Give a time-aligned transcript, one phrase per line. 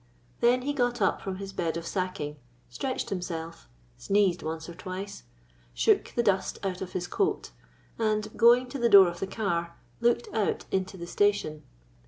[0.39, 2.37] Then he got up from his bed of sacking,
[2.69, 3.69] stretched himself,
[3.99, 5.25] sneezed once or twice,
[5.75, 7.51] shook the dust out of his coat,
[7.99, 11.61] and, going to the door of the car, looked out into the station.